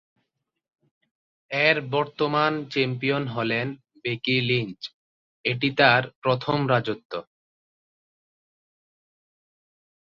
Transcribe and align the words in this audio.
এর 1.51 1.77
বর্তমান 1.91 2.53
চ্যাম্পিয়ন 2.71 3.23
হলেন 3.27 3.67
বেকি 4.03 4.37
লিঞ্চ, 4.49 4.81
এটি 5.45 5.69
তার 5.79 6.01
প্রথম 6.23 6.57
রাজত্ব। 6.67 7.13